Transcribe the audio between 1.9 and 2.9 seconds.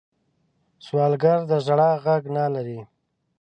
غږ نه لري